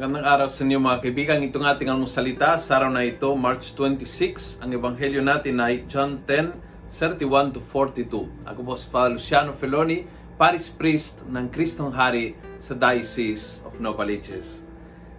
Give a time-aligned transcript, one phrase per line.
[0.00, 1.44] Magandang araw sa inyo mga kaibigan.
[1.44, 4.64] Itong ating anong salita sa araw na ito, March 26.
[4.64, 6.56] Ang ebanghelyo natin ay John 10,
[6.96, 8.08] 31 to 42.
[8.48, 10.08] Ako po si Father Luciano Feloni,
[10.40, 12.32] Paris Priest ng Kristong Hari
[12.64, 14.64] sa Diocese of Novaliches.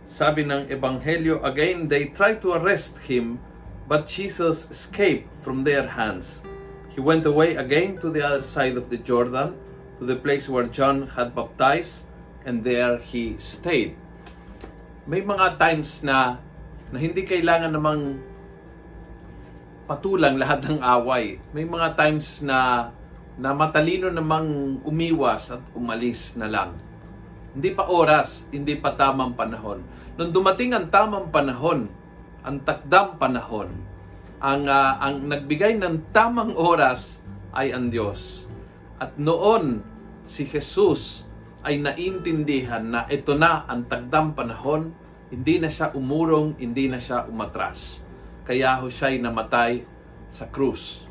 [0.10, 3.38] Sabi ng ebanghelyo, again they tried to arrest him,
[3.86, 6.42] but Jesus escaped from their hands.
[6.90, 9.54] He went away again to the other side of the Jordan,
[10.02, 12.02] to the place where John had baptized,
[12.50, 14.01] and there he stayed
[15.10, 16.38] may mga times na
[16.92, 18.02] na hindi kailangan namang
[19.88, 21.40] patulang lahat ng away.
[21.56, 22.92] May mga times na
[23.40, 26.78] na matalino namang umiwas at umalis na lang.
[27.52, 29.84] Hindi pa oras, hindi pa tamang panahon.
[30.16, 31.90] Nung dumating ang tamang panahon,
[32.44, 33.72] ang takdang panahon,
[34.40, 37.20] ang uh, ang nagbigay ng tamang oras
[37.56, 38.46] ay ang Diyos.
[39.02, 39.82] At noon
[40.30, 41.26] si Jesus
[41.62, 44.90] ay naintindihan na ito na ang tagdang panahon,
[45.30, 48.02] hindi na siya umurong, hindi na siya umatras.
[48.42, 49.86] Kaya ho siya'y namatay
[50.34, 51.06] sa krus.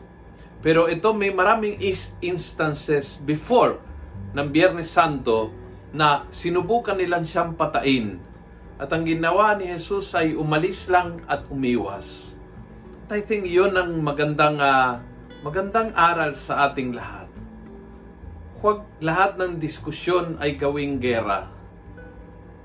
[0.60, 1.80] Pero ito may maraming
[2.20, 3.80] instances before
[4.36, 5.54] ng Biyernes Santo
[5.94, 8.20] na sinubukan nilang siyang patain.
[8.76, 12.34] At ang ginawa ni Jesus ay umalis lang at umiwas.
[13.06, 15.00] At I think yun ang magandang, uh,
[15.40, 17.30] magandang aral sa ating lahat
[18.61, 21.48] huwag lahat ng diskusyon ay gawing gera.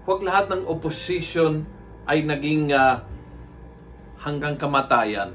[0.04, 1.64] Huwag lahat ng opposition
[2.06, 3.00] ay naging uh,
[4.20, 5.34] hanggang kamatayan.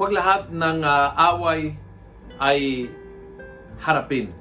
[0.00, 1.76] Huwag lahat ng uh, away
[2.40, 2.88] ay
[3.80, 4.32] harapin.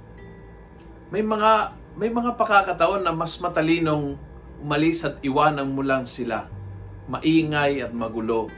[1.11, 4.19] May mga may mga pakakataon na mas matalinong
[4.59, 6.47] umalis at iwanan mo lang sila.
[7.11, 8.49] Maingay at magulo.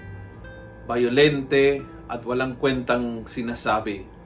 [0.88, 4.17] Violente at walang kwentang sinasabi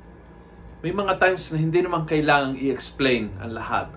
[0.81, 3.93] may mga times na hindi naman kailangang i-explain ang lahat.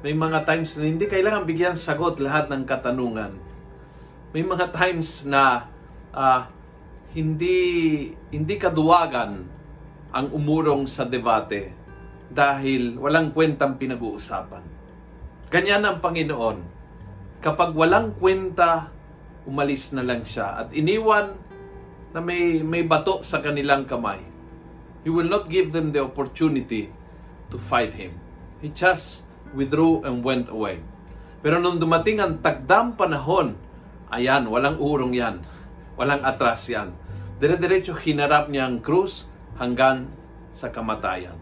[0.00, 3.36] May mga times na hindi kailangan bigyan sagot lahat ng katanungan.
[4.32, 5.68] May mga times na
[6.16, 6.48] uh,
[7.12, 7.56] hindi
[8.32, 9.44] hindi kaduwagan
[10.16, 11.76] ang umurong sa debate
[12.32, 14.64] dahil walang kwentang pinag-uusapan.
[15.52, 16.58] Ganyan ang Panginoon.
[17.44, 18.88] Kapag walang kwenta,
[19.44, 21.36] umalis na lang siya at iniwan
[22.16, 24.24] na may may bato sa kanilang kamay
[25.04, 26.88] He will not give them the opportunity
[27.52, 28.16] to fight him.
[28.64, 30.80] He just withdrew and went away.
[31.44, 33.60] Pero nung dumating ang tagdang panahon,
[34.08, 35.44] ayan, walang urong yan.
[36.00, 36.96] Walang atras yan.
[37.36, 39.28] Dire-diretso hinarap niya ang krus
[39.60, 40.08] hanggang
[40.56, 41.36] sa kamatayan.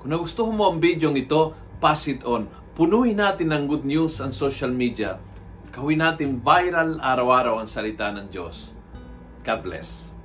[0.00, 2.48] Kung nagustuhan mo ang video ito, pass it on.
[2.78, 5.20] Punuin natin ng good news ang social media.
[5.74, 8.72] Gawin natin viral araw-araw ang salita ng Diyos.
[9.44, 10.17] God bless.